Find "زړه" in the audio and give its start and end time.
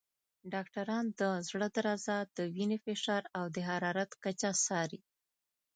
1.47-1.67